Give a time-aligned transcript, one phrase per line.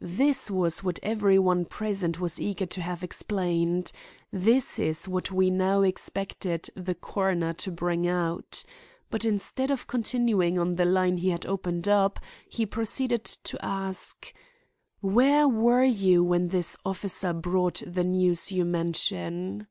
[0.00, 3.92] This was what every one present was eager to have explained.
[4.32, 8.64] This is what we now expected the coroner to bring out.
[9.10, 12.18] But instead of continuing on the line he had opened up,
[12.48, 14.34] he proceeded to ask:
[15.02, 19.68] "Where were you when this officer brought the news you mention?"